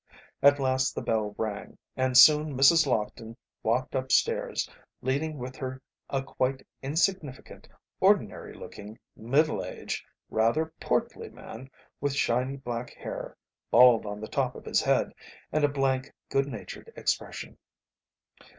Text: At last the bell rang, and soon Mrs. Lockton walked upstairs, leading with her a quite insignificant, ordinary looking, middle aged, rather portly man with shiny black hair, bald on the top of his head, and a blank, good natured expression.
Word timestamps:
At 0.41 0.57
last 0.59 0.95
the 0.95 1.03
bell 1.03 1.35
rang, 1.37 1.77
and 1.95 2.17
soon 2.17 2.57
Mrs. 2.57 2.87
Lockton 2.87 3.37
walked 3.61 3.93
upstairs, 3.93 4.67
leading 5.03 5.37
with 5.37 5.55
her 5.57 5.79
a 6.09 6.23
quite 6.23 6.65
insignificant, 6.81 7.69
ordinary 7.99 8.55
looking, 8.55 8.97
middle 9.15 9.63
aged, 9.63 10.03
rather 10.31 10.73
portly 10.79 11.29
man 11.29 11.69
with 11.99 12.13
shiny 12.15 12.57
black 12.57 12.89
hair, 12.95 13.37
bald 13.69 14.07
on 14.07 14.19
the 14.19 14.27
top 14.27 14.55
of 14.55 14.65
his 14.65 14.81
head, 14.81 15.13
and 15.51 15.63
a 15.63 15.67
blank, 15.69 16.11
good 16.31 16.47
natured 16.47 16.91
expression. 16.95 17.59